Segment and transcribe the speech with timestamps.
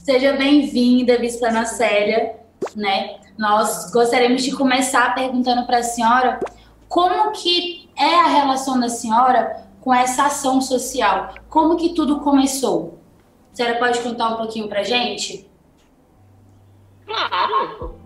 [0.00, 2.34] Seja bem-vinda, Bispa Célia,
[2.74, 3.20] né?
[3.36, 6.40] Nós gostaríamos de começar perguntando para a senhora
[6.88, 11.34] como que é a relação da senhora com essa ação social?
[11.50, 12.98] Como que tudo começou?
[13.52, 15.46] A senhora pode contar um pouquinho para gente?
[17.04, 18.00] Claro.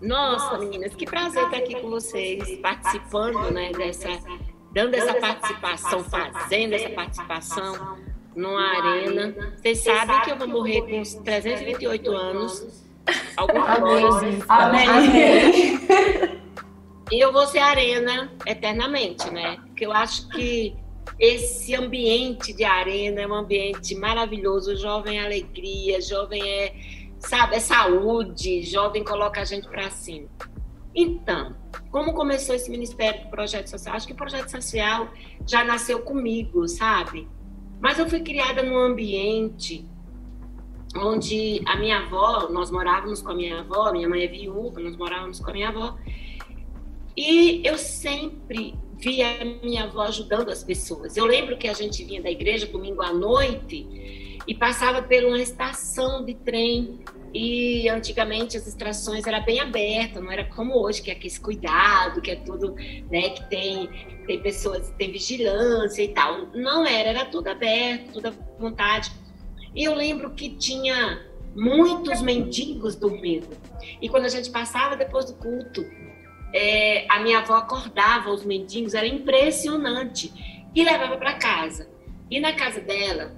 [0.00, 4.10] Nossa, meninas, que prazer estar aqui com vocês, participando, né, dessa,
[4.72, 7.96] dando essa participação, fazendo essa participação
[8.36, 9.34] numa arena.
[9.56, 12.84] Vocês sabem que eu vou morrer com uns 328 anos.
[13.36, 14.44] Alguma coisa.
[14.48, 14.88] Amém.
[14.88, 16.36] Amém.
[17.10, 19.58] E eu vou ser arena eternamente, né?
[19.66, 20.74] Porque eu acho que
[21.20, 24.72] esse ambiente de arena é um ambiente maravilhoso.
[24.72, 26.74] O jovem é alegria, jovem é,
[27.20, 30.28] sabe, é saúde, jovem coloca a gente para cima.
[30.92, 31.54] Então,
[31.92, 33.94] como começou esse Ministério do Projeto Social?
[33.94, 35.08] Acho que o Projeto Social
[35.46, 37.28] já nasceu comigo, sabe?
[37.80, 39.86] Mas eu fui criada num ambiente
[40.96, 44.96] onde a minha avó, nós morávamos com a minha avó, minha mãe é viúva, nós
[44.96, 45.96] morávamos com a minha avó,
[47.16, 51.16] e eu sempre via a minha avó ajudando as pessoas.
[51.16, 55.38] Eu lembro que a gente vinha da igreja domingo à noite e passava por uma
[55.38, 57.00] estação de trem
[57.34, 62.20] e antigamente as estações era bem aberta, não era como hoje que é esse cuidado,
[62.20, 62.74] que é tudo,
[63.10, 63.88] né, que tem
[64.26, 66.48] tem pessoas, tem vigilância e tal.
[66.52, 69.10] Não era, era tudo aberto, tudo à vontade.
[69.74, 71.24] E eu lembro que tinha
[71.54, 73.56] muitos mendigos dormindo.
[74.02, 75.84] E quando a gente passava depois do culto,
[76.52, 80.32] é, a minha avó acordava os mendigos, era impressionante,
[80.74, 81.88] e levava para casa.
[82.30, 83.34] E na casa dela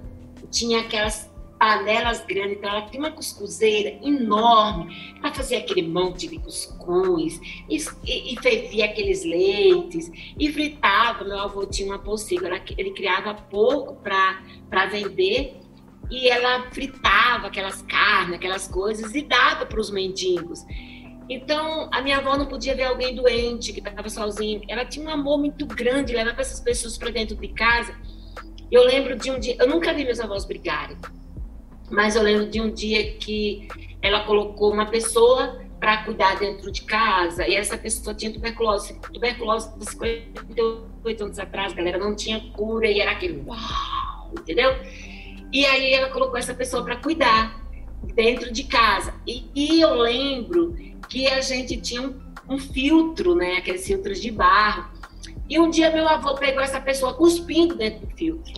[0.49, 1.28] tinha aquelas
[1.59, 7.75] panelas grandes, então ela tinha uma cuscuzeira enorme para fazer aquele monte de cuscuz e,
[8.05, 11.25] e, e, fervia aqueles leites e fritava.
[11.25, 15.57] Meu avô tinha uma pocilga, ele criava pouco para vender
[16.09, 20.63] e ela fritava aquelas carnes, aquelas coisas e dava para os mendigos.
[21.29, 24.61] Então, a minha avó não podia ver alguém doente, que estava sozinho.
[24.67, 27.93] Ela tinha um amor muito grande, levava essas pessoas para dentro de casa.
[28.71, 30.97] Eu lembro de um dia, eu nunca vi meus avós brigarem,
[31.89, 33.67] mas eu lembro de um dia que
[34.01, 38.99] ela colocou uma pessoa para cuidar dentro de casa e essa pessoa tinha tuberculose.
[39.13, 44.75] Tuberculose de 58 anos atrás, galera, não tinha cura e era aquele uau, entendeu?
[45.51, 47.65] E aí ela colocou essa pessoa para cuidar
[48.13, 49.13] dentro de casa.
[49.25, 50.75] E, e, eu lembro
[51.07, 54.89] que a gente tinha um, um filtro, né, aqueles filtros de barro.
[55.49, 58.53] E um dia meu avô pegou essa pessoa cuspindo dentro do filtro.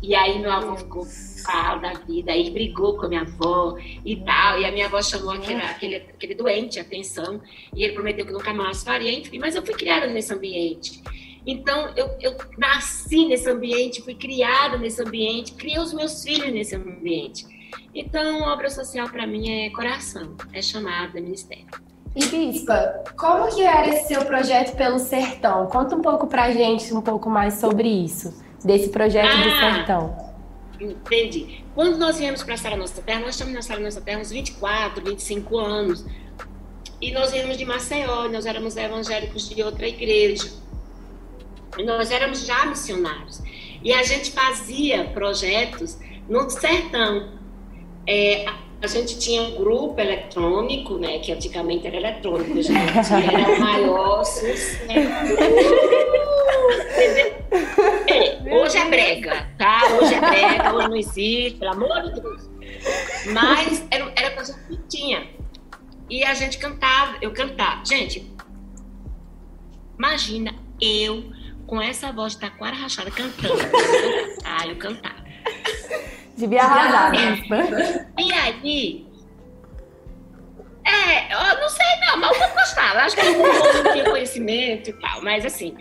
[0.00, 1.04] E aí meu avô ficou
[1.46, 4.60] mal da vida, aí brigou com a minha avó e tal.
[4.60, 7.40] E a minha avó chamou aquele, aquele, aquele doente, atenção,
[7.74, 9.38] e ele prometeu que nunca mais faria, enfim.
[9.38, 11.02] Mas eu fui criada nesse ambiente.
[11.46, 16.74] Então, eu, eu nasci nesse ambiente, fui criada nesse ambiente, criei os meus filhos nesse
[16.74, 17.46] ambiente.
[17.94, 21.66] Então, obra social para mim é coração, é chamada, é ministério.
[22.16, 25.66] E Bispa, como que era esse seu projeto pelo sertão?
[25.66, 28.32] Conta um pouco pra gente um pouco mais sobre isso,
[28.64, 30.23] desse projeto ah, do sertão.
[30.90, 31.64] Entendi.
[31.74, 35.02] Quando nós viemos para a Nossa Terra, nós estamos na Sara Nossa Terra uns 24,
[35.04, 36.04] 25 anos.
[37.00, 40.50] E nós viemos de Maceió, nós éramos evangélicos de outra igreja.
[41.84, 43.42] Nós éramos já missionários.
[43.82, 47.30] E a gente fazia projetos no sertão.
[48.06, 48.46] É,
[48.80, 54.24] a gente tinha um grupo eletrônico, né, que antigamente era eletrônico, gente, era o maior
[54.24, 54.78] sucesso.
[58.06, 59.80] É, hoje é brega, tá?
[60.00, 62.50] Hoje é brega, hoje não existe, pelo amor de Deus.
[63.32, 65.26] Mas era, era coisa que tinha.
[66.08, 67.84] E a gente cantava, eu cantava.
[67.84, 68.30] Gente,
[69.98, 71.32] imagina eu
[71.66, 73.54] com essa voz de taquara rachada cantando.
[74.44, 75.24] ah, eu cantava.
[76.36, 78.06] Devia arrasar, né?
[78.18, 79.03] E aí.
[80.84, 82.98] É, eu não sei não, mas eu gostava.
[83.00, 85.74] Acho que eu não tinha conhecimento e tal, mas assim.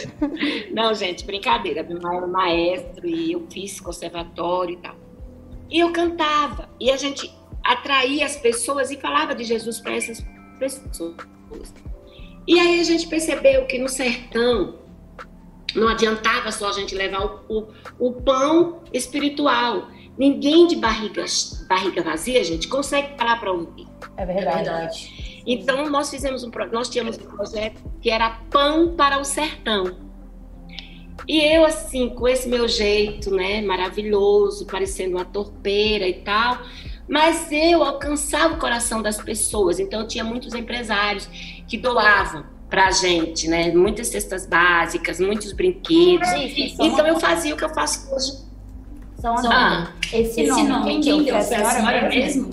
[0.72, 1.82] Não, gente, brincadeira.
[1.82, 4.96] Meu era maestro e eu fiz conservatório e tal.
[5.68, 6.68] E eu cantava.
[6.78, 7.30] E a gente
[7.64, 10.24] atraía as pessoas e falava de Jesus para essas
[10.58, 11.16] pessoas.
[12.46, 14.78] E aí a gente percebeu que no sertão
[15.74, 17.68] não adiantava só a gente levar o, o,
[17.98, 19.88] o pão espiritual.
[20.18, 21.24] Ninguém de barriga,
[21.68, 23.89] barriga vazia, gente, consegue parar para ouvir.
[24.20, 24.50] É verdade.
[24.50, 25.42] É verdade.
[25.46, 29.96] Então nós fizemos um nós tínhamos um projeto que era pão para o sertão.
[31.26, 36.58] E eu assim, com esse meu jeito, né, maravilhoso, parecendo uma torpeira e tal,
[37.08, 39.80] mas eu alcançava o coração das pessoas.
[39.80, 41.26] Então eu tinha muitos empresários
[41.66, 43.72] que doavam para a gente, né?
[43.72, 46.28] Muitas cestas básicas, muitos brinquedos.
[46.78, 48.50] então eu fazia o que eu faço hoje.
[49.18, 51.42] São ah, esse, esse nome, quem deu?
[51.42, 52.50] Foi a senhora mesmo?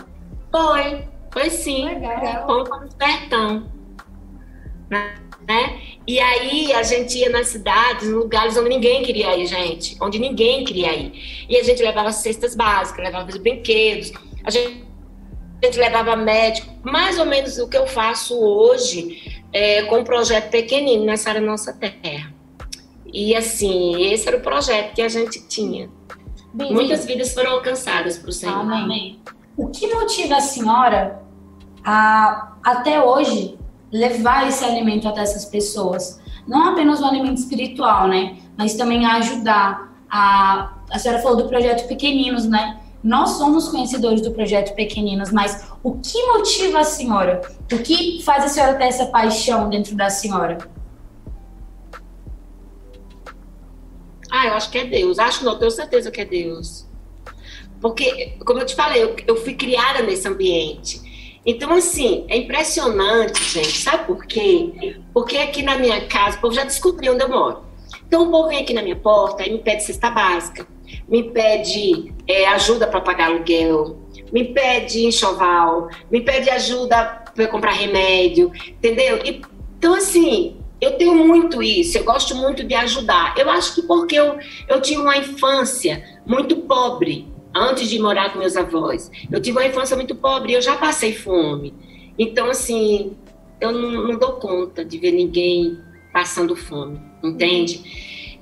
[0.51, 1.03] Foi,
[1.37, 1.85] foi sim.
[1.85, 2.47] Legal.
[2.47, 3.71] Foi um sertão.
[4.89, 5.79] Né?
[6.07, 9.95] E aí a gente ia nas cidades, em lugares onde ninguém queria ir, gente.
[10.01, 11.45] Onde ninguém queria ir.
[11.47, 14.11] E a gente levava cestas básicas, levava os brinquedos,
[14.43, 14.83] a gente,
[15.61, 16.73] a gente levava médico.
[16.83, 21.71] Mais ou menos o que eu faço hoje é, com um projeto pequenino nessa nossa
[21.71, 22.33] terra.
[23.13, 25.89] E assim, esse era o projeto que a gente tinha.
[26.51, 28.55] Muitas vidas foram alcançadas para o Senhor.
[28.55, 29.19] Amém.
[29.55, 31.26] O que motiva a senhora
[31.89, 33.57] a, até hoje,
[33.89, 36.19] levar esse alimento até essas pessoas?
[36.45, 38.39] Não apenas o alimento espiritual, né?
[38.57, 39.95] Mas também a ajudar.
[40.09, 42.81] A, a senhora falou do projeto Pequeninos, né?
[43.01, 47.41] Nós somos conhecedores do projeto Pequeninos, mas o que motiva a senhora?
[47.71, 50.57] O que faz a senhora ter essa paixão dentro da senhora?
[54.29, 55.19] Ah, eu acho que é Deus.
[55.19, 56.85] Acho não, tenho certeza que é Deus.
[57.79, 61.06] Porque, como eu te falei, eu, eu fui criada nesse ambiente.
[61.45, 63.77] Então, assim, é impressionante, gente.
[63.77, 64.97] Sabe por quê?
[65.13, 67.61] Porque aqui na minha casa, o povo já descobriu onde eu moro.
[68.07, 70.67] Então, o povo vem aqui na minha porta e me pede cesta básica,
[71.07, 73.97] me pede é, ajuda para pagar aluguel,
[74.31, 79.19] me pede enxoval, me pede ajuda para comprar remédio, entendeu?
[79.23, 79.41] E,
[79.77, 83.33] então, assim, eu tenho muito isso, eu gosto muito de ajudar.
[83.37, 84.37] Eu acho que porque eu,
[84.67, 89.11] eu tive uma infância muito pobre antes de morar com meus avós.
[89.31, 91.73] Eu tive uma infância muito pobre, eu já passei fome.
[92.17, 93.15] Então, assim,
[93.59, 95.79] eu não, não dou conta de ver ninguém
[96.11, 97.81] passando fome, entende?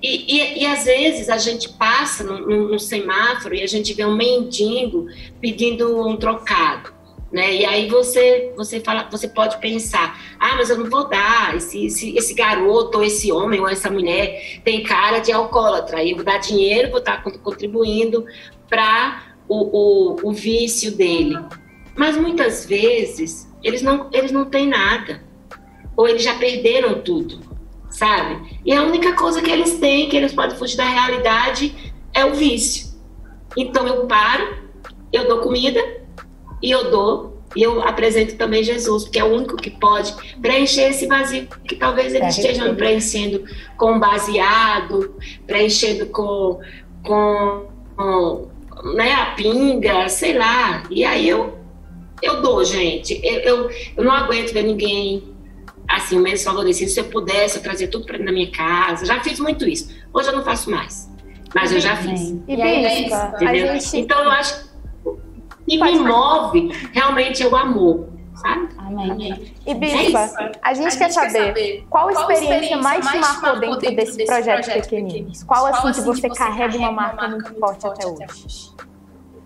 [0.02, 4.16] E, e, e, às vezes a gente passa no semáforo e a gente vê um
[4.16, 5.08] mendigo
[5.42, 6.94] pedindo um trocado.
[7.32, 7.56] Né?
[7.56, 11.86] E aí você você fala, você pode pensar, ah, mas eu não vou dar, esse,
[11.86, 16.24] esse, esse garoto, ou esse homem, ou essa mulher tem cara de alcoólatra, eu vou
[16.24, 18.26] dar dinheiro, vou estar contribuindo
[18.70, 21.38] para o, o, o vício dele.
[21.96, 25.24] Mas muitas vezes eles não, eles não têm nada,
[25.96, 27.40] ou eles já perderam tudo,
[27.90, 28.60] sabe?
[28.66, 32.34] E a única coisa que eles têm, que eles podem fugir da realidade, é o
[32.34, 32.94] vício.
[33.58, 34.58] Então eu paro,
[35.12, 35.80] eu dou comida,
[36.62, 40.90] e eu dou e eu apresento também Jesus, porque é o único que pode preencher
[40.90, 43.46] esse vazio que talvez ele é, esteja preenchendo
[43.78, 45.16] com baseado,
[45.48, 46.60] preenchendo com,
[47.02, 48.50] com, com
[48.94, 50.84] né, a pinga, sei lá.
[50.90, 51.58] E aí eu,
[52.22, 53.20] eu dou, gente.
[53.24, 55.24] Eu, eu, eu não aguento ver ninguém
[55.88, 56.92] assim, menos favorecido.
[56.92, 59.06] Se eu pudesse, eu trazia tudo para na minha casa.
[59.06, 59.94] Já fiz muito isso.
[60.14, 61.10] Hoje eu não faço mais.
[61.54, 62.36] Mas eu já fiz.
[62.48, 63.98] E, e a gente...
[63.98, 64.66] Então eu acho
[65.68, 68.08] e me move realmente é o amor.
[68.46, 68.70] Sabe?
[68.78, 69.54] Amém.
[69.66, 73.18] E Bispa, é a, gente a gente quer saber, saber qual, qual experiência mais te
[73.18, 75.44] marcou dentro, dentro desse, desse projeto, projeto Pequeninos?
[75.44, 78.72] Qual, qual assim, assim que você, carrega uma marca muito forte até hoje?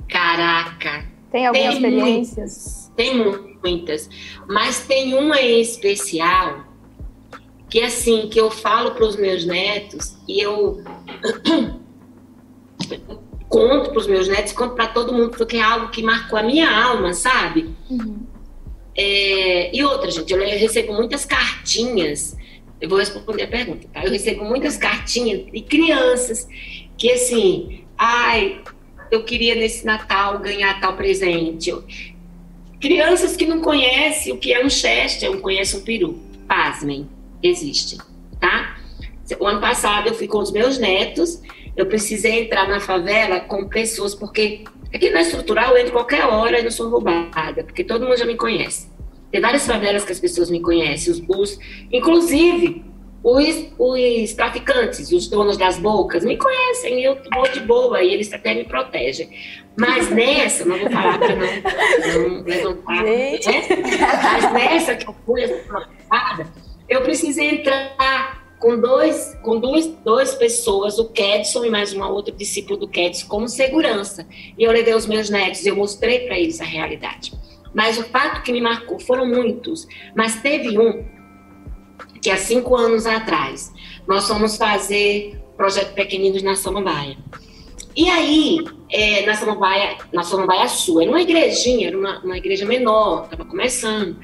[0.10, 1.06] Caraca.
[1.32, 2.92] Tem algumas experiências?
[2.98, 3.16] tem
[3.64, 4.10] muitas.
[4.46, 6.66] Mas tem uma em especial
[7.70, 10.84] que assim, que eu falo para os meus netos e eu
[13.48, 16.44] conto para os meus netos, conto para todo mundo, porque é algo que marcou a
[16.44, 17.74] minha alma, sabe?
[17.90, 18.29] Uhum.
[18.96, 22.36] É, e outra, gente, eu recebo muitas cartinhas,
[22.82, 24.04] eu vou responder a pergunta, tá?
[24.04, 26.48] Eu recebo muitas cartinhas de crianças
[26.98, 28.62] que, assim, ai,
[29.12, 31.74] eu queria nesse Natal ganhar tal presente.
[32.80, 36.20] Crianças que não conhecem o que é um Chester, não conhecem um peru.
[36.48, 37.08] Pasmem,
[37.44, 38.00] existem,
[38.40, 38.78] tá?
[39.40, 41.42] O ano passado eu fui com os meus netos
[41.80, 46.60] eu precisei entrar na favela com pessoas, porque aqui na estrutural eu entro qualquer hora
[46.60, 48.90] e não sou roubada, porque todo mundo já me conhece.
[49.32, 51.60] Tem várias favelas que as pessoas me conhecem, os, os
[51.92, 52.84] inclusive
[53.24, 58.14] os, os traficantes, os donos das bocas, me conhecem e eu vou de boa e
[58.14, 59.30] eles até me protegem.
[59.78, 63.40] Mas nessa, não vou falar para não, não levantar, né?
[64.24, 65.44] mas nessa que eu fui
[66.88, 72.34] eu precisei entrar com dois, com duas, duas pessoas, o Kedson e mais uma outra
[72.34, 74.28] discípula do Kedson, como segurança.
[74.58, 77.34] E eu levei os meus netos, eu mostrei para eles a realidade.
[77.74, 81.06] Mas o fato que me marcou foram muitos, mas teve um
[82.22, 83.72] que há cinco anos atrás
[84.06, 87.18] nós fomos fazer projeto Pequeninos na Samambaia.
[87.96, 92.66] E aí, é, na Samambaia, na Samambaia Sul, era uma igrejinha, era uma, uma igreja
[92.66, 94.18] menor, estava começando.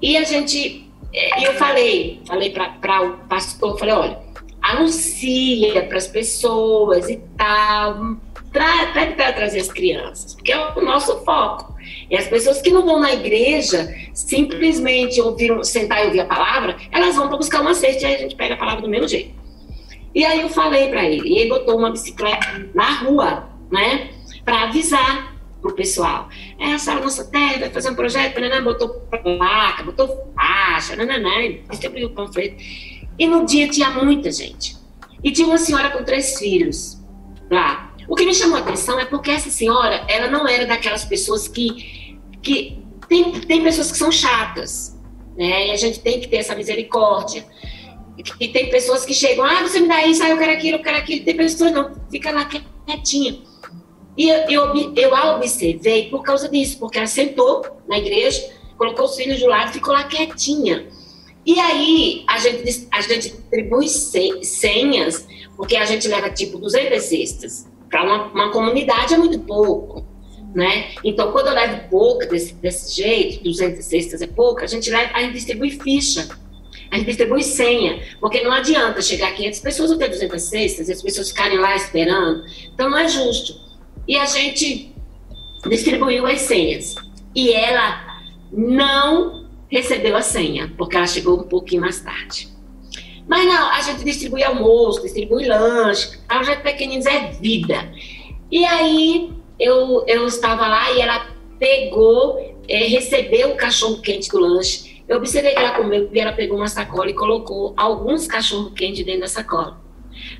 [0.00, 4.18] E a gente e eu falei, falei para o pastor, falei, olha,
[4.62, 8.16] anuncia para as pessoas e tal,
[8.94, 11.72] pede para trazer as crianças, porque é o nosso foco.
[12.08, 16.76] E as pessoas que não vão na igreja, simplesmente ouviram, sentar e ouvir a palavra,
[16.90, 19.34] elas vão para buscar uma cesta e a gente pega a palavra do mesmo jeito.
[20.14, 24.10] E aí eu falei para ele, e ele botou uma bicicleta na rua, né?
[24.44, 25.31] Para avisar
[25.62, 26.28] pro pessoal.
[26.58, 28.60] É, a sala nossa terra vai fazer um projeto, né?
[28.60, 31.30] botou placa, botou faixa, nananã,
[31.70, 32.56] distribuiu panfleto.
[33.18, 34.76] E no dia tinha muita gente.
[35.22, 37.00] E tinha uma senhora com três filhos
[37.50, 37.94] lá.
[38.08, 41.46] O que me chamou a atenção é porque essa senhora, ela não era daquelas pessoas
[41.46, 44.98] que, que tem, tem pessoas que são chatas,
[45.36, 45.68] né?
[45.68, 47.46] E a gente tem que ter essa misericórdia.
[48.38, 50.82] E tem pessoas que chegam, ah, você me dá isso, ah, eu quero aquilo, eu
[50.82, 51.24] quero aquilo.
[51.24, 53.51] Tem pessoas não, fica lá quietinha.
[54.16, 58.42] E eu, eu, eu a observei por causa disso, porque ela sentou na igreja,
[58.76, 60.86] colocou os filhos do lado e ficou lá quietinha.
[61.44, 65.26] E aí a gente, a gente distribui senhas,
[65.56, 67.68] porque a gente leva tipo 200 cestas.
[67.90, 70.06] Para uma, uma comunidade é muito pouco.
[70.54, 70.90] Né?
[71.02, 75.10] Então, quando eu levo pouco desse, desse jeito, 200 cestas é pouco, a gente, leva,
[75.14, 76.28] a gente distribui ficha,
[76.90, 80.88] a gente distribui senha, porque não adianta chegar a 500 pessoas ou ter 200 cestas
[80.90, 82.44] e as pessoas ficarem lá esperando.
[82.74, 83.71] Então, não é justo.
[84.06, 84.94] E a gente
[85.68, 86.94] distribuiu as senhas.
[87.34, 88.20] E ela
[88.52, 92.48] não recebeu a senha, porque ela chegou um pouquinho mais tarde.
[93.26, 97.90] Mas não, a gente distribui almoço, distribui lanche, projeto Pequeninos é vida.
[98.50, 101.26] E aí eu, eu estava lá e ela
[101.58, 105.02] pegou, é, recebeu o cachorro quente do lanche.
[105.08, 109.04] Eu observei que ela comeu e ela pegou uma sacola e colocou alguns cachorro quentes
[109.04, 109.80] dentro da sacola.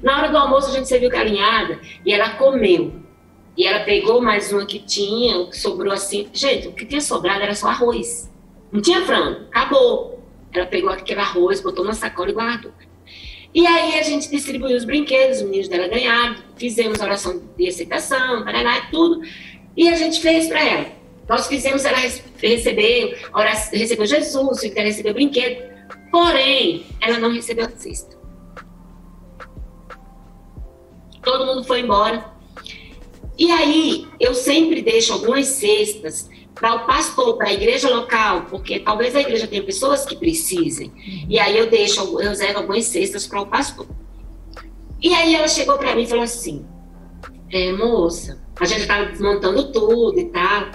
[0.03, 2.93] Na hora do almoço a gente serviu galinhada e ela comeu.
[3.57, 6.29] E ela pegou mais uma que tinha, que sobrou assim.
[6.33, 8.31] Gente, o que tinha sobrado era só arroz.
[8.71, 10.23] Não tinha frango, acabou.
[10.53, 12.73] Ela pegou aquele arroz, botou na sacola e guardou.
[13.55, 18.43] E aí a gente distribuiu os brinquedos, os meninos dela ganharam, fizemos oração de aceitação,
[18.45, 19.21] paraná, tudo.
[19.77, 20.87] E a gente fez para ela.
[21.29, 25.71] Nós fizemos ela receber, oração, recebeu Jesus, ela recebeu brinquedo.
[26.11, 28.17] Porém, ela não recebeu a cesta.
[31.23, 32.33] Todo mundo foi embora.
[33.43, 38.79] E aí, eu sempre deixo algumas cestas para o pastor, para a igreja local, porque
[38.79, 40.93] talvez a igreja tenha pessoas que precisem.
[41.29, 43.89] E aí eu deixo, eu reservo algumas cestas para o pastor.
[45.03, 46.65] E aí ela chegou para mim e falou assim:
[47.51, 50.71] é, moça, a gente estava desmontando tudo e tal.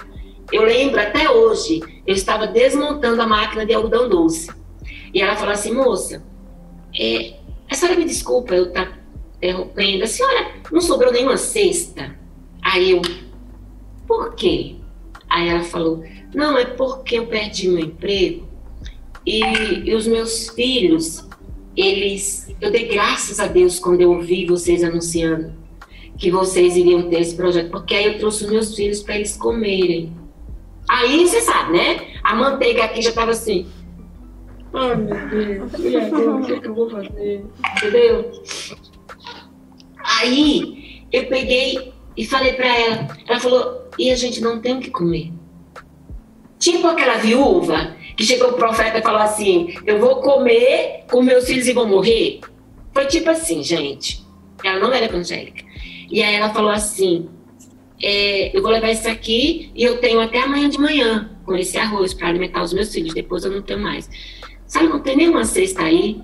[0.51, 4.51] Eu lembro até hoje, eu estava desmontando a máquina de algodão doce.
[5.13, 6.21] E ela falou assim: moça,
[6.99, 7.37] é,
[7.71, 8.91] a senhora me desculpa, eu tá
[9.37, 10.03] interrompendo.
[10.03, 12.26] A senhora não sobrou nenhuma cesta?
[12.67, 13.01] Aí eu,
[14.05, 14.75] por quê?
[15.29, 16.03] Aí ela falou:
[16.35, 18.45] Não, é porque eu perdi meu emprego
[19.25, 19.41] e,
[19.89, 21.25] e os meus filhos,
[21.77, 22.53] eles.
[22.59, 25.53] Eu dei graças a Deus quando eu ouvi vocês anunciando
[26.17, 29.37] que vocês iriam ter esse projeto, porque aí eu trouxe os meus filhos para eles
[29.37, 30.11] comerem.
[30.89, 32.07] Aí você sabe, né?
[32.23, 33.67] A manteiga aqui já estava assim.
[34.73, 36.35] Ai, meu Deus, e agora?
[36.35, 37.45] O que, é que eu vou fazer?
[37.77, 38.31] Entendeu?
[40.03, 43.07] Aí eu peguei e falei para ela.
[43.27, 45.31] Ela falou: e a gente não tem o que comer.
[46.59, 51.45] Tipo aquela viúva que chegou o profeta e falou assim: Eu vou comer com meus
[51.45, 52.41] filhos e vou morrer.
[52.93, 54.25] Foi tipo assim, gente.
[54.63, 55.63] Ela não era evangélica.
[56.09, 57.29] E aí ela falou assim:
[58.01, 61.77] é, Eu vou levar isso aqui e eu tenho até amanhã de manhã com esse
[61.77, 63.13] arroz para alimentar os meus filhos.
[63.13, 64.09] Depois eu não tenho mais.
[64.65, 66.19] Sabe, não tem nenhuma cesta aí?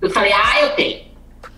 [0.00, 1.08] Eu falei: Ah, eu tenho.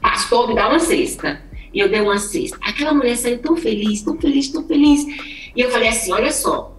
[0.00, 1.49] Pastor, me dá uma cesta.
[1.72, 2.58] E eu dei uma cesta.
[2.60, 5.04] Aquela mulher saiu tão feliz, tão feliz, tão feliz.
[5.54, 6.76] E eu falei assim: olha só,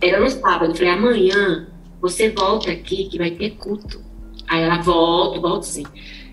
[0.00, 0.72] era no sábado.
[0.72, 1.68] Eu falei: amanhã
[2.00, 4.04] você volta aqui que vai ter culto.
[4.48, 5.84] Aí ela volta, volta sim.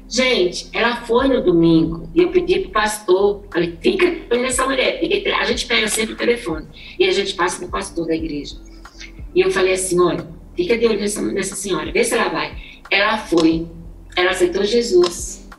[0.07, 4.05] Gente, ela foi no domingo e eu pedi pro pastor, falei, fica
[4.37, 4.99] nessa mulher.
[5.39, 6.67] A gente pega sempre o telefone
[6.99, 8.55] e a gente passa pro pastor da igreja.
[9.33, 12.55] E eu falei assim: olha, fica de olho nessa, nessa senhora, vê se ela vai.
[12.91, 13.65] Ela foi,
[14.15, 15.49] ela aceitou Jesus,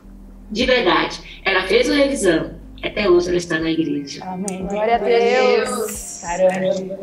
[0.49, 1.19] de verdade.
[1.45, 2.55] Ela fez uma revisão.
[2.83, 4.23] Até hoje ela está na igreja.
[4.25, 4.65] Amém.
[4.65, 6.21] Glória a Deus.
[6.21, 6.99] Caramba.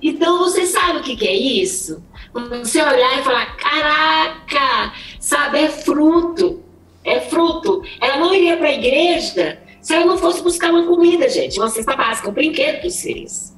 [0.00, 2.02] Então você sabe o que, que é isso?
[2.32, 6.62] Você olhar e falar: caraca, sabe, é fruto.
[7.04, 7.82] É fruto.
[8.00, 11.68] Ela não iria para a igreja se ela não fosse buscar uma comida, gente, uma
[11.68, 13.52] cesta básica, um brinquedo para os filhos.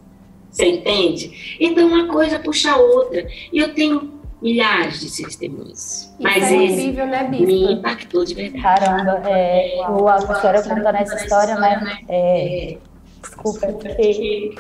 [0.50, 1.57] Você entende?
[1.59, 3.27] Então uma coisa puxa a outra.
[3.53, 6.02] E eu tenho milhares de testemunhos.
[6.02, 7.47] Isso Mas é incrível, né, Bispo?
[7.47, 8.62] Me impactou de verdade.
[8.62, 11.99] Caramba, é, o, a senhora contando essa história, né?
[12.09, 12.78] É,
[13.21, 14.54] desculpa, porque.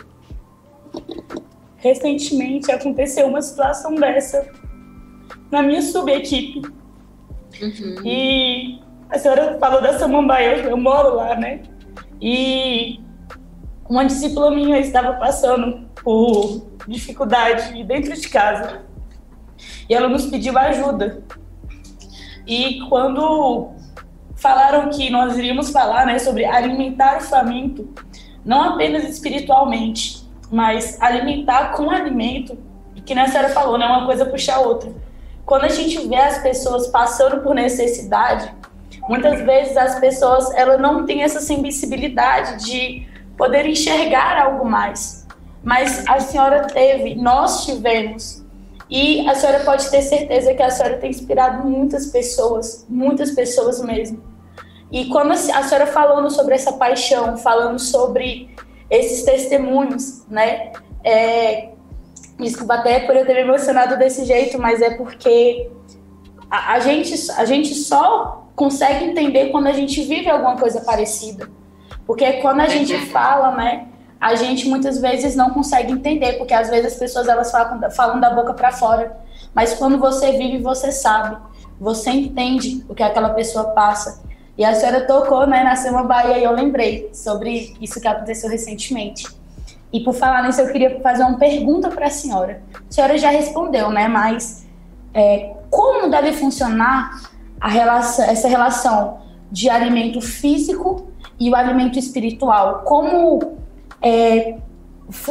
[1.76, 4.50] Recentemente aconteceu uma situação dessa
[5.48, 6.60] na minha subequipe.
[7.62, 8.04] Uhum.
[8.04, 11.62] E a senhora falou da Samambaia, eu, eu moro lá, né?
[12.20, 13.00] E
[13.88, 18.87] uma discípula minha estava passando por dificuldade dentro de casa
[19.88, 21.22] e ela nos pediu ajuda.
[22.46, 23.72] E quando
[24.36, 27.88] falaram que nós iríamos falar né, sobre alimentar o faminto,
[28.44, 32.56] não apenas espiritualmente, mas alimentar com alimento,
[33.08, 33.86] que a senhora falou, né?
[33.86, 34.92] Uma coisa puxa a outra.
[35.46, 38.52] Quando a gente vê as pessoas passando por necessidade,
[39.08, 45.26] muitas vezes as pessoas elas não têm essa sensibilidade de poder enxergar algo mais.
[45.62, 48.44] Mas a senhora teve, nós tivemos.
[48.90, 53.82] E a senhora pode ter certeza que a senhora tem inspirado muitas pessoas, muitas pessoas
[53.82, 54.22] mesmo.
[54.90, 58.48] E quando a senhora falando sobre essa paixão, falando sobre
[58.90, 60.72] esses testemunhos, né?
[61.04, 61.68] É,
[62.38, 65.70] desculpa até por eu ter me emocionado desse jeito, mas é porque
[66.50, 71.48] a, a, gente, a gente só consegue entender quando a gente vive alguma coisa parecida.
[72.06, 73.86] Porque quando a gente fala, né?
[74.20, 78.20] A gente muitas vezes não consegue entender, porque às vezes as pessoas elas falam, falam
[78.20, 79.16] da boca para fora.
[79.54, 81.36] Mas quando você vive, você sabe.
[81.80, 84.22] Você entende o que aquela pessoa passa.
[84.56, 88.50] E a senhora tocou, né, na Sema Bahia e eu lembrei sobre isso que aconteceu
[88.50, 89.24] recentemente.
[89.92, 92.60] E por falar nisso, eu queria fazer uma pergunta para a senhora.
[92.74, 94.66] A senhora já respondeu, né, mas
[95.14, 97.30] é, como deve funcionar
[97.62, 99.18] relação, essa relação
[99.50, 101.08] de alimento físico
[101.38, 102.82] e o alimento espiritual?
[102.84, 103.58] Como
[104.02, 104.56] é,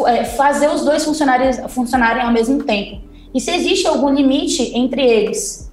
[0.08, 3.08] é, fazer os dois funcionarem, funcionarem ao mesmo tempo?
[3.34, 5.72] E se existe algum limite entre eles?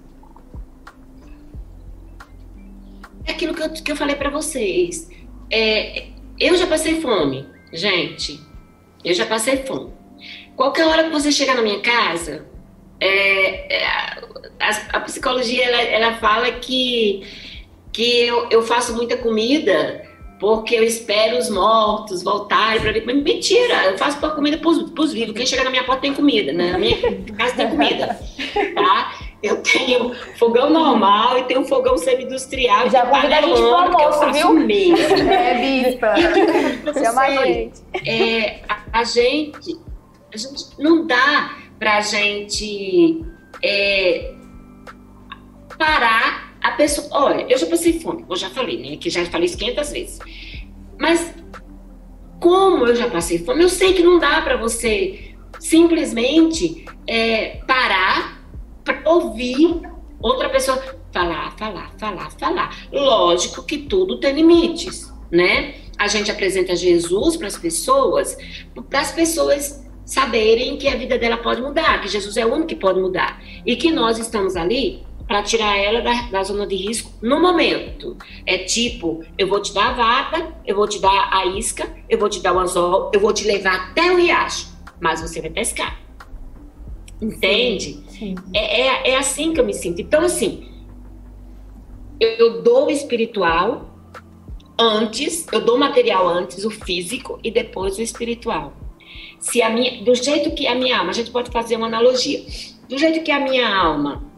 [3.27, 5.09] É aquilo que eu, que eu falei para vocês.
[5.51, 6.09] É,
[6.39, 8.41] eu já passei fome, gente.
[9.05, 9.93] Eu já passei fome.
[10.57, 12.47] Qualquer hora que você chegar na minha casa,
[13.01, 17.27] é, é, a, a, psicologia ela, ela fala que,
[17.93, 20.05] que eu, eu faço muita comida
[20.39, 23.07] porque eu espero os mortos voltarem para ver.
[23.07, 25.35] Mentira, eu faço comida para os vivos.
[25.35, 26.73] Quem chegar na minha porta tem comida, né?
[26.73, 26.97] Na minha
[27.37, 28.19] casa tem comida,
[28.75, 29.15] tá?
[29.43, 32.89] Eu tenho fogão normal e tenho um fogão semi-industrial.
[32.91, 34.55] Já convida a gente pro almoço, viu?
[34.55, 34.97] Mesmo.
[35.31, 36.15] É, bispa.
[36.95, 37.83] Chama a gente.
[38.07, 39.79] É, a, a, gente.
[40.33, 43.23] A gente não dá pra gente
[43.63, 44.33] é,
[45.79, 47.07] parar a pessoa.
[47.13, 48.97] Olha, eu já passei fome, eu já falei, né?
[48.97, 50.19] Que já falei isso 500 vezes.
[50.99, 51.35] Mas
[52.41, 58.43] como eu já passei fome, eu sei que não dá para você simplesmente é, parar
[58.83, 59.83] para ouvir
[60.21, 62.77] outra pessoa falar, falar, falar, falar.
[62.91, 65.75] Lógico que tudo tem limites, né?
[65.99, 68.37] A gente apresenta Jesus para as pessoas,
[68.89, 72.69] para as pessoas saberem que a vida dela pode mudar, que Jesus é o único
[72.69, 76.77] que pode mudar e que nós estamos ali para tirar ela da, da, zona de
[76.77, 78.17] risco no momento.
[78.47, 82.19] É tipo, eu vou te dar a vara, eu vou te dar a isca, eu
[82.19, 84.69] vou te dar o anzol, eu vou te levar até o riacho,
[85.01, 85.99] mas você vai pescar.
[87.21, 88.03] Entende?
[88.09, 88.35] Sim, sim.
[88.53, 90.01] É, é, é, assim que eu me sinto.
[90.01, 90.69] Então, assim,
[92.21, 93.91] eu, eu dou o espiritual
[94.79, 98.75] antes, eu dou o material antes, o físico, e depois o espiritual.
[99.39, 102.45] Se a minha, do jeito que a minha alma, a gente pode fazer uma analogia,
[102.89, 104.34] do jeito que a minha alma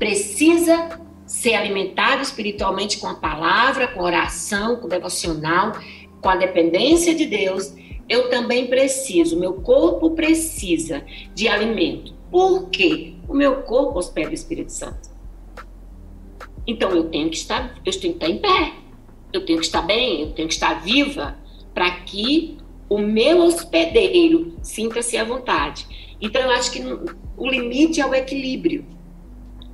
[0.00, 5.72] precisa ser alimentada espiritualmente com a palavra, com oração, com o devocional,
[6.20, 7.72] com a dependência de Deus,
[8.08, 12.12] eu também preciso, meu corpo precisa de alimento.
[12.30, 13.14] Por quê?
[13.28, 15.10] O meu corpo hospeda o Espírito Santo.
[16.66, 18.72] Então eu tenho que estar, eu tenho que estar em pé,
[19.32, 21.38] eu tenho que estar bem, eu tenho que estar viva
[21.72, 22.58] para que
[22.88, 25.86] o meu hospedeiro sinta-se à vontade.
[26.20, 26.82] Então eu acho que
[27.36, 28.84] o limite é o equilíbrio.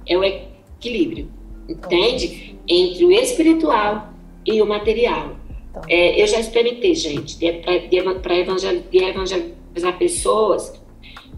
[0.07, 1.31] É o equilíbrio,
[1.69, 2.57] entende?
[2.69, 4.11] Entre o espiritual
[4.45, 5.37] e o material.
[5.71, 5.83] Então.
[5.89, 7.39] É, eu já experimentei, gente,
[8.23, 10.81] para evangelizar pessoas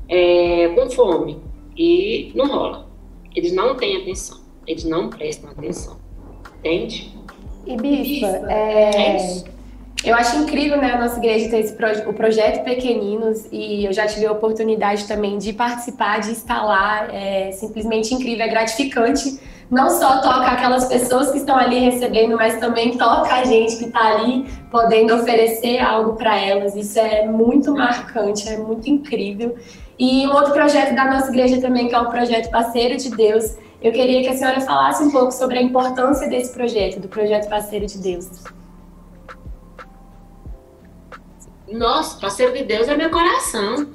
[0.08, 1.38] é, com fome
[1.76, 2.88] e não rola.
[3.34, 5.96] Eles não têm atenção, eles não prestam atenção,
[6.58, 7.16] entende?
[7.66, 9.57] E Bispa, é, é
[10.04, 14.06] eu acho incrível, né, a nossa igreja ter esse o projeto Pequeninos e eu já
[14.06, 19.38] tive a oportunidade também de participar, de estar lá, é simplesmente incrível, é gratificante
[19.70, 23.84] não só toca aquelas pessoas que estão ali recebendo, mas também toca a gente que
[23.84, 26.74] está ali podendo oferecer algo para elas.
[26.74, 29.56] Isso é muito marcante, é muito incrível.
[29.98, 33.56] E um outro projeto da nossa igreja também, que é o projeto Parceiro de Deus.
[33.82, 37.48] Eu queria que a senhora falasse um pouco sobre a importância desse projeto, do projeto
[37.48, 38.57] Parceiro de Deus.
[41.70, 43.88] Nossa, parceiro de Deus é meu coração.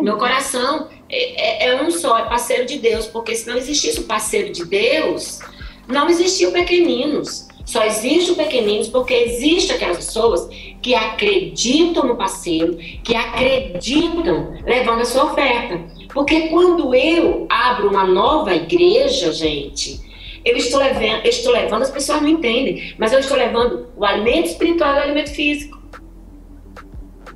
[0.00, 4.00] Meu coração é, é, é, um só, é parceiro de Deus, porque se não existisse
[4.00, 5.40] o parceiro de Deus,
[5.88, 7.48] não existia o pequeninos.
[7.64, 10.48] Só existe o pequeninos porque existe aquelas pessoas
[10.80, 15.80] que acreditam no parceiro, que acreditam levando a sua oferta.
[16.12, 20.00] Porque quando eu abro uma nova igreja, gente,
[20.44, 24.04] eu estou levando, eu estou levando, as pessoas não entendem, mas eu estou levando o
[24.04, 25.76] alimento espiritual e o alimento físico.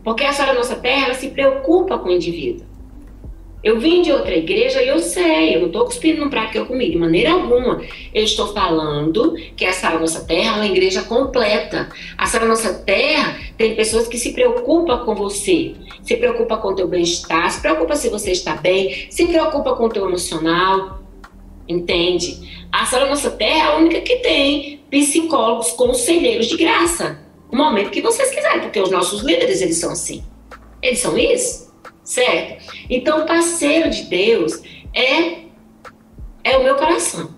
[0.02, 2.70] Porque a Sara Nossa Terra, se preocupa com o indivíduo.
[3.62, 6.58] Eu vim de outra igreja e eu sei, eu não estou cuspindo no prato que
[6.58, 7.82] eu comi, de maneira alguma.
[8.14, 11.90] Eu estou falando que a Sara Nossa Terra é uma igreja completa.
[12.16, 16.74] A Sara Nossa Terra tem pessoas que se preocupam com você, se preocupa com o
[16.74, 21.02] teu bem-estar, se preocupa se você está bem, se preocupa com o teu emocional,
[21.68, 22.66] entende?
[22.72, 27.18] A Sara Nossa Terra é a única que tem psicólogos, conselheiros de graça.
[27.52, 30.22] No momento que vocês quiserem, porque os nossos líderes, eles são assim.
[30.82, 31.70] Eles são isso
[32.10, 32.64] certo?
[32.88, 34.60] Então, parceiro de Deus
[34.92, 35.44] é,
[36.42, 37.30] é o meu coração.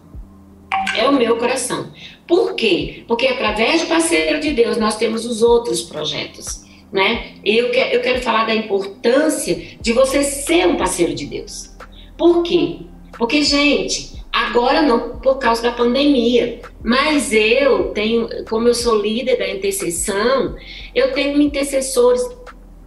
[0.96, 1.92] É o meu coração.
[2.26, 3.04] Por quê?
[3.06, 6.62] Porque através do parceiro de Deus nós temos os outros projetos.
[6.90, 7.34] Né?
[7.44, 11.70] E eu, que, eu quero falar da importância de você ser um parceiro de Deus.
[12.16, 12.80] Por quê?
[13.18, 19.36] Porque, gente, agora não por causa da pandemia, mas eu tenho, como eu sou líder
[19.36, 20.56] da intercessão,
[20.94, 22.22] eu tenho intercessores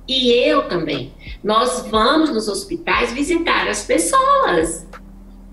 [0.07, 1.13] e eu também.
[1.43, 4.85] Nós vamos nos hospitais visitar as pessoas.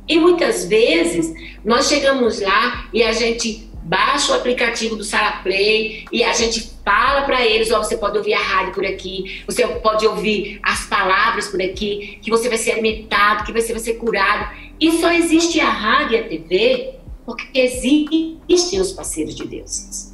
[0.08, 1.32] E muitas vezes
[1.64, 6.72] nós chegamos lá e a gente baixa o aplicativo do Sara Play e a gente
[6.84, 10.60] fala para eles, ó, oh, você pode ouvir a rádio por aqui, você pode ouvir
[10.62, 14.54] as palavras por aqui, que você vai ser alimentado, que você vai ser curado.
[14.80, 20.12] E só existe a rádio e a TV porque existem os parceiros de Deus.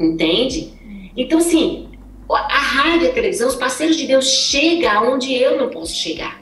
[0.00, 0.72] Entende?
[1.16, 1.88] Então, assim,
[2.30, 6.41] a rádio e a televisão, os parceiros de Deus chegam aonde eu não posso chegar.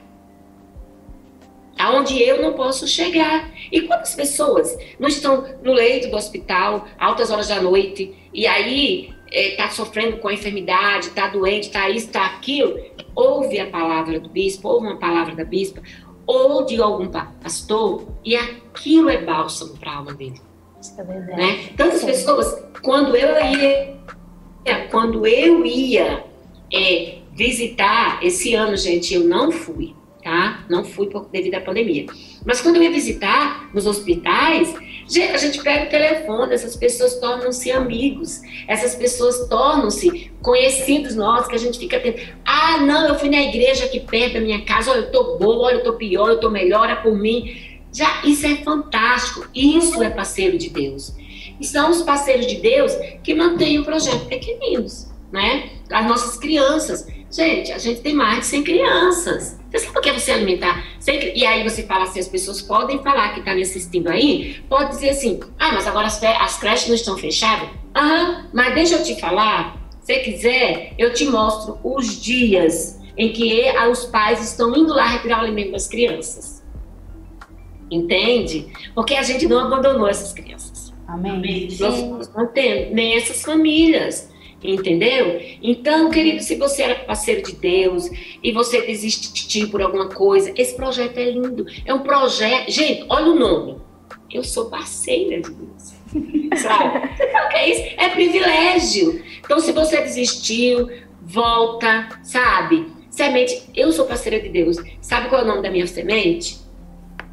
[1.81, 3.51] Aonde eu não posso chegar.
[3.71, 9.15] E quantas pessoas não estão no leito do hospital, altas horas da noite, e aí
[9.31, 12.79] está é, sofrendo com a enfermidade, está doente, está isso, está aquilo,
[13.15, 15.81] ouve a palavra do bispo, ouve uma palavra da bispa,
[16.27, 20.41] ou de algum pastor, e aquilo é bálsamo para a alma dele.
[20.99, 21.37] É verdade.
[21.37, 21.69] Né?
[21.77, 24.01] Tantas pessoas, quando eu ia
[24.91, 26.25] quando eu ia
[26.73, 29.95] é, visitar, esse ano, gente, eu não fui,
[30.31, 30.65] tá?
[30.71, 32.07] Não fui por, devido à pandemia.
[32.47, 34.73] Mas quando eu ia visitar nos hospitais,
[35.35, 41.57] a gente pega o telefone, essas pessoas tornam-se amigos, essas pessoas tornam-se conhecidos nossos, que
[41.57, 42.21] a gente fica tendo.
[42.45, 45.67] Ah, não, eu fui na igreja aqui perto da minha casa, olha, eu tô boa,
[45.67, 47.81] olha, eu tô pior, eu tô melhor, é por mim.
[47.93, 51.13] Já, isso é fantástico, isso é parceiro de Deus
[51.61, 55.71] e são os parceiros de Deus que mantêm o projeto Pequeninos, né?
[55.91, 57.07] As nossas crianças.
[57.31, 59.61] Gente, a gente tem mais de 100 crianças.
[59.71, 60.85] Você sabe por que você alimentar?
[61.35, 64.91] E aí você fala assim, as pessoas podem falar que está me assistindo aí, pode
[64.91, 67.69] dizer assim, ah, mas agora as, as creches não estão fechadas?
[67.95, 73.65] Aham, mas deixa eu te falar, se quiser, eu te mostro os dias em que
[73.91, 76.65] os pais estão indo lá retirar o alimento das crianças.
[77.91, 78.73] Entende?
[78.95, 80.93] Porque a gente não abandonou essas crianças.
[81.07, 81.69] Amém.
[81.79, 84.30] Nós mantendo nem essas famílias.
[84.63, 85.41] Entendeu?
[85.63, 88.11] Então, querido, se você era parceiro de Deus
[88.43, 91.65] e você desistiu por alguma coisa, esse projeto é lindo.
[91.85, 92.71] É um projeto.
[92.71, 93.79] Gente, olha o nome.
[94.31, 95.95] Eu sou parceira de Deus.
[96.61, 96.99] Sabe?
[97.07, 97.95] o que é isso?
[97.97, 99.23] É privilégio.
[99.43, 100.91] Então, se você desistiu,
[101.23, 102.87] volta, sabe?
[103.09, 104.77] Semente, eu sou parceira de Deus.
[105.01, 106.60] Sabe qual é o nome da minha semente?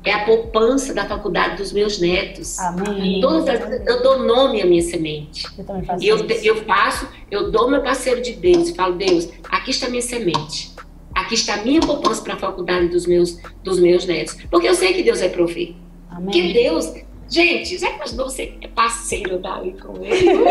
[0.03, 2.57] É a poupança da faculdade dos meus netos.
[2.59, 3.19] Amém.
[3.21, 5.45] Todas as, eu dou nome à minha semente.
[5.57, 6.45] Eu também faço e eu, isso.
[6.45, 10.01] eu faço, eu dou meu parceiro de Deus e falo, Deus, aqui está a minha
[10.01, 10.75] semente.
[11.13, 14.37] Aqui está a minha poupança para a faculdade dos meus, dos meus netos.
[14.49, 15.73] Porque eu sei que Deus é prover.
[16.09, 16.29] Amém.
[16.31, 16.93] Que Deus.
[17.29, 20.29] Gente, já imaginou você é parceiro dali com ele?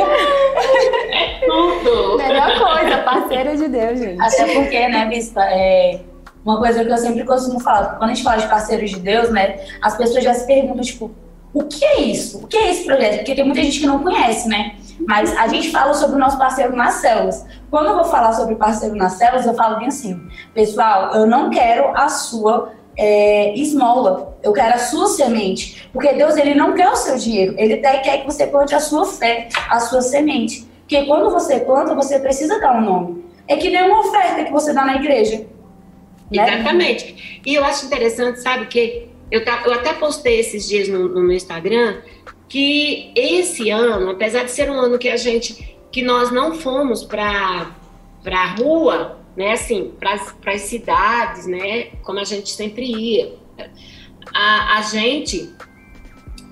[1.10, 2.18] é tudo.
[2.18, 4.20] Melhor coisa, parceiro de Deus, gente.
[4.20, 6.00] Até porque, né, Bispa, é
[6.46, 9.30] uma coisa que eu sempre costumo falar, quando a gente fala de parceiros de Deus,
[9.30, 11.10] né, as pessoas já se perguntam, tipo,
[11.52, 12.44] o que é isso?
[12.44, 13.16] O que é esse projeto?
[13.16, 14.76] Porque tem muita gente que não conhece, né?
[15.08, 17.44] Mas a gente fala sobre o nosso parceiro nas células.
[17.70, 20.20] Quando eu vou falar sobre parceiro nas células, eu falo bem assim,
[20.54, 25.88] pessoal, eu não quero a sua é, esmola, eu quero a sua semente.
[25.92, 28.80] Porque Deus, ele não quer o seu dinheiro, ele até quer que você plante a
[28.80, 30.66] sua fé, a sua semente.
[30.80, 33.24] Porque quando você planta, você precisa dar um nome.
[33.48, 35.46] É que nem uma oferta que você dá na igreja.
[36.30, 36.54] Né?
[36.54, 37.40] Exatamente.
[37.44, 41.98] E eu acho interessante, sabe, que eu, eu até postei esses dias no, no Instagram
[42.48, 47.02] que esse ano, apesar de ser um ano que a gente, que nós não fomos
[47.02, 47.74] para
[48.24, 50.14] a rua, né, assim, para
[50.52, 53.34] as cidades, né, como a gente sempre ia,
[54.32, 55.52] a, a gente,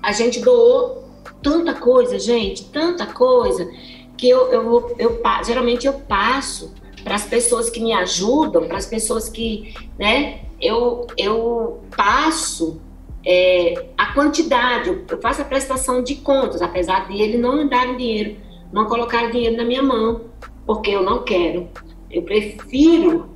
[0.03, 1.05] a gente doou
[1.41, 3.69] tanta coisa, gente, tanta coisa,
[4.17, 6.73] que eu, eu, eu, eu geralmente eu passo
[7.05, 12.81] para as pessoas que me ajudam, para as pessoas que, né, eu, eu passo
[13.23, 17.95] é, a quantidade, eu faço a prestação de contas, apesar de ele não me dar
[17.95, 18.37] dinheiro,
[18.73, 20.21] não colocar dinheiro na minha mão,
[20.65, 21.69] porque eu não quero.
[22.09, 23.29] Eu prefiro,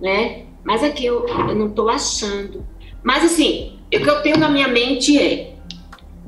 [0.00, 0.42] né?
[0.64, 2.66] Mas aqui eu, eu não estou achando.
[3.04, 5.54] Mas assim, o que eu tenho na minha mente é,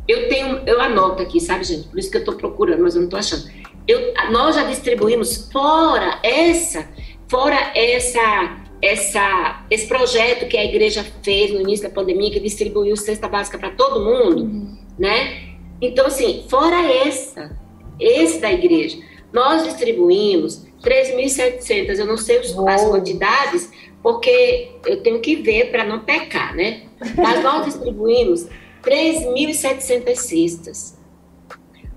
[0.07, 1.88] eu tenho, eu anoto aqui, sabe, gente?
[1.88, 3.50] Por isso que eu estou procurando, mas eu não estou achando.
[3.87, 6.88] Eu, nós já distribuímos fora essa,
[7.29, 12.97] fora essa, essa, esse projeto que a igreja fez no início da pandemia, que distribuiu
[12.97, 14.79] cesta básica para todo mundo, uhum.
[14.99, 15.55] né?
[15.81, 17.57] Então, assim, fora essa,
[18.01, 18.99] esse da igreja,
[19.33, 23.70] nós distribuímos 3.700, eu não sei os, as quantidades,
[24.03, 26.83] porque eu tenho que ver para não pecar, né?
[27.16, 28.47] Mas nós distribuímos
[28.83, 31.04] 3.700 cestas.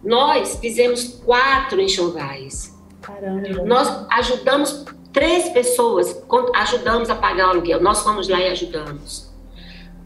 [0.04, 2.76] Nós fizemos quatro enxovais.
[3.02, 3.64] Caramba.
[3.66, 6.24] Nós ajudamos três pessoas,
[6.56, 7.82] ajudamos a pagar o aluguel.
[7.82, 9.28] Nós fomos lá e ajudamos.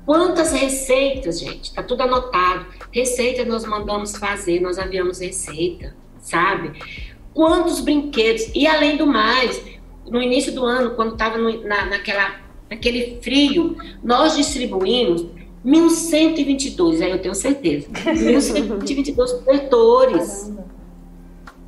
[0.05, 1.73] Quantas receitas, gente?
[1.73, 2.65] Tá tudo anotado.
[2.91, 6.79] Receita nós mandamos fazer, nós aviamos receita, sabe?
[7.33, 8.51] Quantos brinquedos.
[8.53, 9.61] E além do mais,
[10.05, 15.27] no início do ano, quando estava na, naquela, naquele frio, nós distribuímos
[15.65, 17.87] 1.122, aí eu tenho certeza.
[17.89, 20.51] 1.122 cobertores.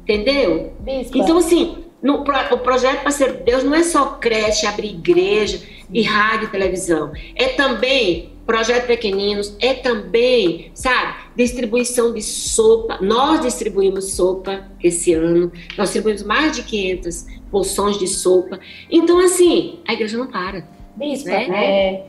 [0.04, 0.74] Entendeu?
[0.80, 1.18] Bispa.
[1.18, 6.02] Então, assim, no, o projeto Parceiro de Deus não é só creche, abrir igreja e
[6.02, 7.12] rádio e televisão.
[7.36, 12.98] É também projeto pequeninos, é também, sabe, distribuição de sopa.
[13.02, 15.52] Nós distribuímos sopa esse ano.
[15.78, 18.60] Nós distribuímos mais de 500 porções de sopa.
[18.90, 20.68] Então, assim, a igreja não para.
[20.96, 21.48] Bispa, né?
[21.66, 22.08] É,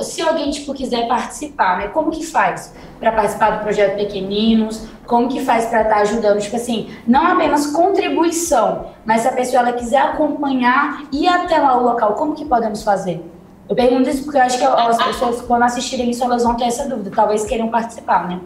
[0.00, 1.88] se alguém tipo quiser participar, né?
[1.88, 4.86] Como que faz para participar do projeto Pequeninos?
[5.06, 6.40] Como que faz para estar tá ajudando?
[6.40, 11.78] Tipo assim, não apenas contribuição, mas se a pessoa ela quiser acompanhar e até lá
[11.78, 13.24] o local, como que podemos fazer?
[13.68, 16.64] Eu pergunto isso porque eu acho que as pessoas quando assistirem isso elas vão ter
[16.64, 18.40] essa dúvida, talvez queiram participar, né?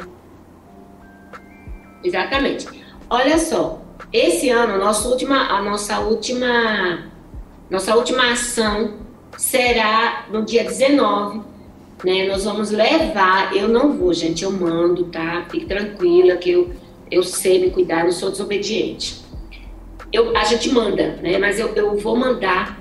[2.04, 2.68] Exatamente.
[3.08, 3.78] Olha só,
[4.12, 7.10] esse ano nossa última, a nossa última,
[7.70, 8.99] nossa última ação
[9.40, 11.40] será no dia 19,
[12.04, 12.26] né?
[12.28, 15.46] Nós vamos levar, eu não vou, gente, eu mando, tá?
[15.50, 16.70] Fique tranquila que eu,
[17.10, 19.24] eu sei me cuidar, não sou desobediente.
[20.12, 21.38] Eu, a gente manda, né?
[21.38, 22.78] Mas eu, eu vou mandar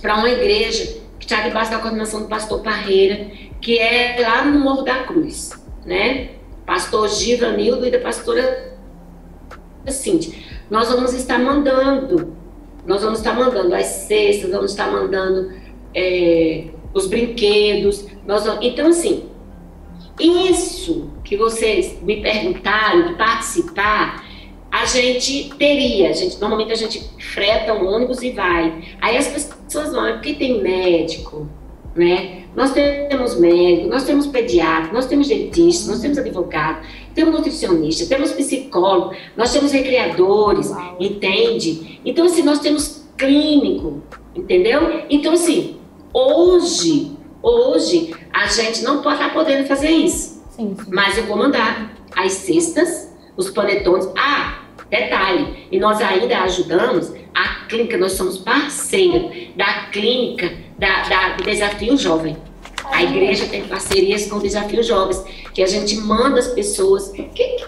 [0.00, 3.28] para uma igreja que está debaixo da coordenação do pastor Parreira,
[3.60, 5.50] que é lá no Morro da Cruz,
[5.84, 6.36] né?
[6.64, 8.74] Pastor Givanildo e da pastora
[9.88, 10.38] Cintia.
[10.70, 12.37] Nós vamos estar mandando
[12.88, 15.52] nós vamos estar mandando as cestas, vamos estar mandando
[15.94, 18.06] é, os brinquedos.
[18.26, 18.64] Nós vamos...
[18.64, 19.28] Então, assim,
[20.18, 24.26] isso que vocês me perguntaram de participar,
[24.72, 26.08] a gente teria.
[26.08, 28.82] A gente, normalmente a gente freta um ônibus e vai.
[29.02, 31.46] Aí as pessoas vão, é porque tem médico,
[31.98, 32.44] né?
[32.54, 38.32] Nós temos médico, nós temos pediatra, nós temos dentista, nós temos advogado, temos nutricionista, temos
[38.32, 42.00] psicólogo, nós temos recreadores, entende?
[42.04, 44.02] Então, assim, nós temos clínico,
[44.34, 45.02] entendeu?
[45.10, 45.76] Então, assim,
[46.12, 50.42] hoje, hoje, a gente não pode estar podendo fazer isso.
[50.50, 50.90] Sim, sim.
[50.90, 54.08] Mas eu vou mandar as cestas, os panetones.
[54.16, 61.28] Ah, detalhe, e nós ainda ajudamos a clínica, nós somos parceira da clínica da, da,
[61.36, 62.36] do Desafio Jovem.
[62.90, 65.22] A igreja tem parcerias com o Desafio Jovens,
[65.54, 67.22] que a gente manda as pessoas que,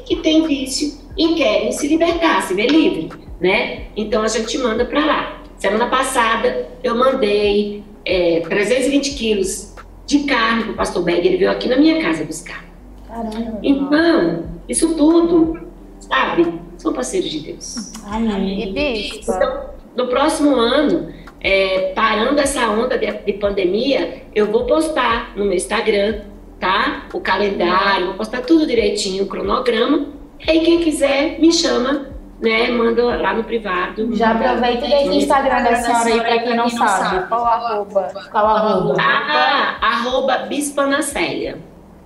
[0.05, 3.85] que, têm vício e querem se libertar, se ver livre, né?
[3.97, 5.43] Então a gente manda para lá.
[5.57, 11.51] Semana passada eu mandei é, 320 quilos de carne para o pastor Beg, ele veio
[11.51, 12.65] aqui na minha casa buscar.
[13.07, 13.61] Caramba.
[13.63, 15.61] Então, isso tudo,
[16.01, 17.93] sabe, são parceiros de Deus.
[18.05, 18.75] Amém.
[18.75, 25.33] E Então, no próximo ano, é, parando essa onda de, de, pandemia, eu vou postar
[25.37, 26.23] no meu Instagram,
[26.59, 27.07] tá?
[27.13, 30.07] O calendário, vou postar tudo direitinho, o cronograma.
[30.47, 32.07] E aí quem quiser me chama,
[32.41, 32.71] né?
[32.71, 34.15] Manda lá no privado.
[34.17, 37.29] Já aproveita e deixa o Instagram da senhora aí para quem não sabe.
[37.29, 38.13] Qual arroba?
[38.31, 38.97] Qual arroba?
[38.99, 41.59] Ah, arroba Bispa Célia.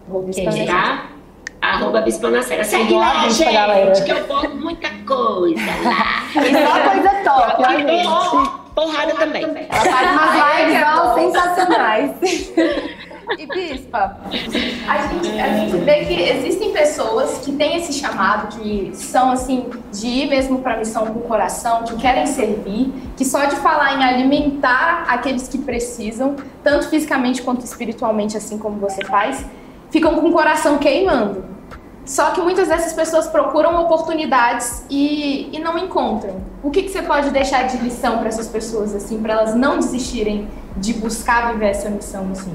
[0.09, 0.67] Okay.
[0.67, 1.14] Tá?
[1.73, 2.65] Arroba Bispa Célia.
[2.65, 3.93] Segue lá, gente, galera.
[3.93, 6.25] que eu boto muita coisa lá.
[6.35, 9.45] E só coisa top, ó, gente porrada também.
[9.45, 12.11] Ela faz umas lives sensacionais.
[13.39, 14.19] E Bispa,
[14.87, 19.71] a gente, a gente vê que existem pessoas que têm esse chamado, que são assim,
[19.91, 23.57] de ir mesmo para a missão com o coração, que querem servir, que só de
[23.57, 29.43] falar em alimentar aqueles que precisam, tanto fisicamente quanto espiritualmente, assim como você faz,
[29.91, 31.54] ficam com o coração queimando.
[32.05, 36.43] Só que muitas dessas pessoas procuram oportunidades e, e não encontram.
[36.63, 39.79] O que, que você pode deixar de lição para essas pessoas, assim, para elas não
[39.79, 42.55] desistirem de buscar viver essa missão, assim?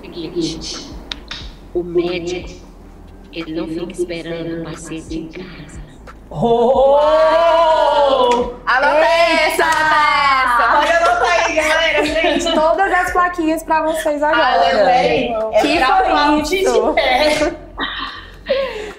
[0.00, 0.90] Seguinte,
[1.74, 2.48] o médico,
[3.32, 5.89] ele não fica esperando o paciente em casa.
[6.30, 7.00] Oh!
[8.66, 9.66] Anota essa!
[10.76, 12.04] Pode anotar aí, galera.
[12.06, 14.60] Gente, Todas as plaquinhas pra vocês agora.
[14.60, 15.34] lembrei.
[15.60, 16.94] Que foi isso?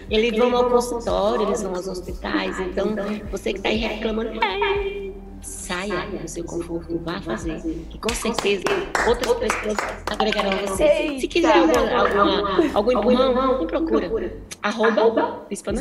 [0.10, 2.60] Eles vão ao consultório, eles vão aos hospitais.
[2.60, 2.96] Então,
[3.32, 5.11] você que está aí reclamando, "Ai,
[5.42, 7.62] saia do seu conforto, vá fazer.
[7.90, 8.64] Que com certeza
[9.08, 9.78] outras pessoas
[10.10, 11.18] agregarão a você.
[11.20, 14.12] Se quiser alguma, alguma, algum empurrão, me procura.
[14.64, 15.74] Arroba Bispa.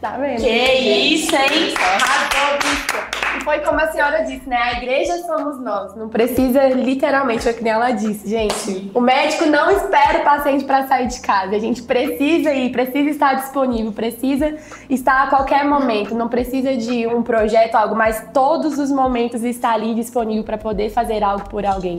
[0.00, 0.40] Tá vendo?
[0.40, 1.74] Que isso, hein?
[1.76, 3.19] Arrasou, bispa.
[3.36, 4.56] E foi como a senhora disse, né?
[4.56, 5.94] A igreja somos nós.
[5.94, 8.90] Não precisa, literalmente, é o que nem ela disse, gente.
[8.94, 11.54] O médico não espera o paciente para sair de casa.
[11.54, 14.56] A gente precisa ir, precisa estar disponível, precisa
[14.88, 16.14] estar a qualquer momento.
[16.14, 20.90] Não precisa de um projeto, algo, mas todos os momentos está ali disponível para poder
[20.90, 21.98] fazer algo por alguém.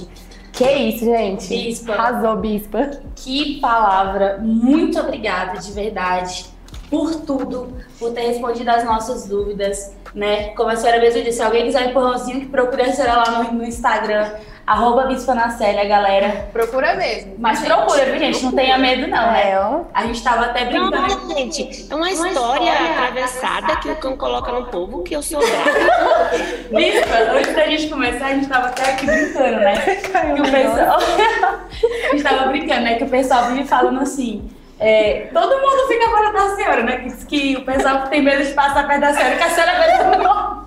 [0.51, 1.47] Que isso, gente.
[1.47, 1.93] Bispa.
[1.93, 2.91] Arrasou, bispa.
[3.15, 4.39] Que palavra!
[4.41, 6.45] Muito obrigada, de verdade,
[6.89, 10.49] por tudo, por ter respondido as nossas dúvidas, né?
[10.49, 13.43] Como a senhora mesmo disse, se alguém quiser um empurrãozinho, que procure a senhora lá
[13.43, 14.29] no, no Instagram,
[14.65, 16.49] arroba Bispa na Célia, galera.
[16.53, 17.35] Procura mesmo.
[17.37, 18.43] Mas procura, viu, gente?
[18.43, 19.51] Não tenha medo, não, né?
[19.51, 19.81] É.
[19.93, 20.91] A gente tava até brincando.
[20.91, 25.41] Não, gente, é uma história atravessada que o cão coloca no povo que eu sou.
[26.71, 29.75] Bispa, antes da gente começar, a gente tava até aqui brincando, né?
[30.11, 30.99] Que o pessoal.
[31.81, 32.95] a gente tava brincando, né?
[32.95, 34.49] Que o pessoal vive falando assim.
[34.79, 36.97] é, todo mundo fica fora da senhora, né?
[36.99, 40.17] Que, que o pessoal tem medo de passar perto da senhora, que a senhora vai
[40.17, 40.61] tomar.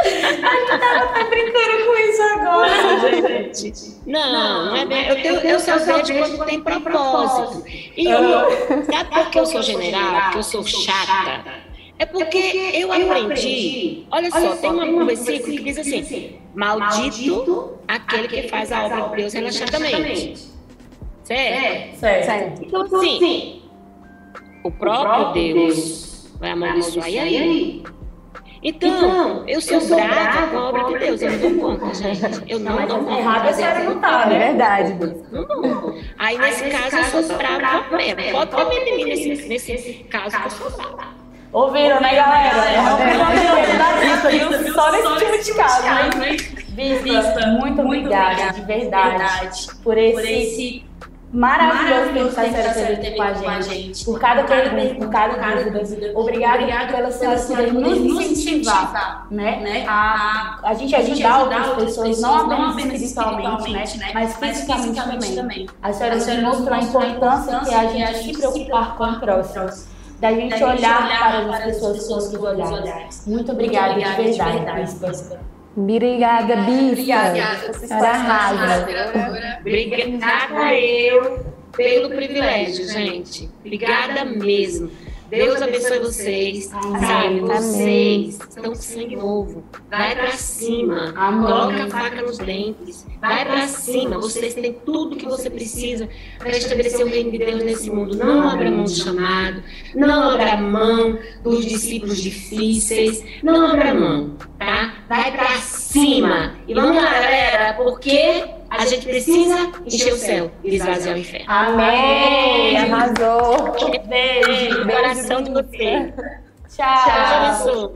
[0.00, 4.00] A gente tava até brincando com isso agora, gente.
[4.06, 5.06] Não, não é bem.
[5.06, 7.62] Eu, tenho, eu só vejo quando tem propósito.
[7.68, 10.22] E eu, sabe por que eu sou general?
[10.22, 11.44] Porque eu sou chata?
[11.98, 12.38] É porque
[12.72, 14.06] eu aprendi.
[14.10, 19.16] Olha só, tem um versículo que diz assim: Maldito aquele que faz a obra de
[19.16, 20.48] Deus relaxadamente.
[21.22, 21.98] Certo?
[21.98, 22.62] Certo.
[22.64, 23.59] Então, assim,
[24.62, 27.08] o próprio Deus vai amaldiçoar.
[27.08, 27.84] E aí?
[28.62, 31.22] Então, eu sou brava com a obra de Deus.
[31.22, 32.20] Eu não dou conta, gente.
[32.46, 33.18] Eu não dou conta.
[33.18, 34.38] Errada a senhora não tá, É né?
[34.38, 34.94] verdade.
[35.32, 35.94] Não dou.
[36.18, 38.32] Aí, nesse caso, eu sou brava mesmo.
[38.32, 41.20] Pode ter medo de mim nesse, nesse caso que eu sou brava.
[41.52, 42.64] Ouviram, né, galera?
[42.64, 44.72] É, é, pelo medo da?
[44.72, 46.36] Só nesse Só tipo de caso, né?
[47.02, 50.84] Bispa, muito obrigada, de verdade, por esse
[51.32, 54.04] maravilhoso tempo que a senhora teve com a gente.
[54.04, 56.12] Por cada pergunta, por cada dúvida.
[56.14, 59.84] Obrigada pela senhora poder nos incentivar, né?
[59.86, 62.34] A, a gente ajudar outras pessoas, não
[62.70, 64.10] apenas espiritualmente, né?
[64.12, 65.68] Mas fisicamente também.
[65.82, 69.90] A senhora nos mostrou a importância que a gente se preocupar com o próximo.
[70.20, 71.08] Da gente olhar
[71.48, 73.26] para as pessoas com os olhares.
[73.26, 75.49] Muito obrigada, de verdade, Bispa.
[75.76, 77.14] Obrigada, bispa.
[77.14, 78.86] A senhora arrasa.
[79.60, 81.44] Obrigada eu
[81.76, 83.48] pelo privilégio, gente.
[83.60, 84.90] Obrigada mesmo.
[85.30, 86.66] Deus abençoe vocês.
[86.66, 89.64] Sabe, vocês estão com sangue novo.
[89.88, 91.12] Vai pra cima.
[91.16, 91.42] Amém.
[91.42, 93.06] Coloca a faca nos dentes.
[93.20, 94.18] Vai pra cima.
[94.18, 98.16] Vocês têm tudo que você precisa para estabelecer o reino de Deus nesse mundo.
[98.16, 99.62] Não abra mão do chamado.
[99.94, 103.24] Não abra mão dos discípulos difíceis.
[103.42, 104.94] Não abra mão, tá?
[105.08, 106.56] Vai pra cima.
[106.70, 111.46] E vamos lá, galera, porque a gente precisa encher o céu e esvaziar o inferno.
[111.48, 112.76] Amém.
[112.76, 113.74] Arrasou.
[114.06, 114.86] Beijo.
[114.86, 116.14] Coração de você.
[116.68, 116.86] Tchau.
[116.86, 117.90] Abençoe.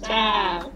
[0.00, 0.74] Tchau.